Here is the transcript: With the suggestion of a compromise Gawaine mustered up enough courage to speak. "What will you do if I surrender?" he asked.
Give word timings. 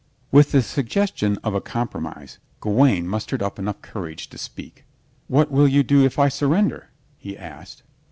With 0.31 0.51
the 0.51 0.63
suggestion 0.63 1.37
of 1.43 1.53
a 1.53 1.61
compromise 1.61 2.39
Gawaine 2.59 3.07
mustered 3.07 3.43
up 3.43 3.59
enough 3.59 3.83
courage 3.83 4.31
to 4.31 4.37
speak. 4.39 4.83
"What 5.27 5.51
will 5.51 5.67
you 5.67 5.83
do 5.83 6.03
if 6.03 6.17
I 6.17 6.27
surrender?" 6.27 6.89
he 7.19 7.37
asked. 7.37 7.83